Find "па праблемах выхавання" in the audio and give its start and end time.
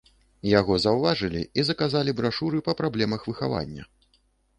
2.69-3.83